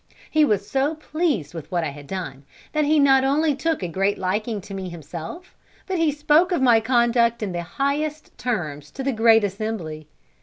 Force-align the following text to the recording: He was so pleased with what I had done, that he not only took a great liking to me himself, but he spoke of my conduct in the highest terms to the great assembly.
He 0.31 0.43
was 0.43 0.67
so 0.67 0.95
pleased 0.95 1.53
with 1.53 1.71
what 1.71 1.83
I 1.83 1.89
had 1.89 2.07
done, 2.07 2.43
that 2.73 2.85
he 2.85 2.97
not 2.97 3.23
only 3.23 3.53
took 3.55 3.83
a 3.83 3.87
great 3.87 4.17
liking 4.17 4.59
to 4.61 4.73
me 4.73 4.89
himself, 4.89 5.55
but 5.85 5.99
he 5.99 6.11
spoke 6.11 6.51
of 6.51 6.59
my 6.59 6.79
conduct 6.79 7.43
in 7.43 7.51
the 7.51 7.61
highest 7.61 8.35
terms 8.35 8.89
to 8.93 9.03
the 9.03 9.13
great 9.13 9.43
assembly. 9.43 10.07